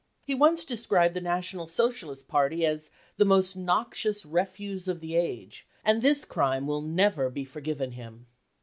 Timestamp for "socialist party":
1.67-2.65